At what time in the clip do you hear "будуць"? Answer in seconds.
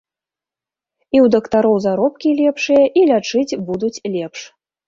3.69-3.95